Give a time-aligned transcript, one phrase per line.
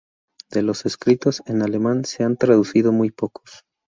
[0.49, 3.63] De los escritos en alemán se han traducido muy pocos.